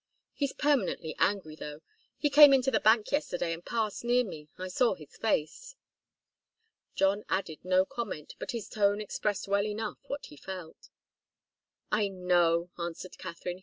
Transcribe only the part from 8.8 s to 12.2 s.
expressed well enough what he felt. "I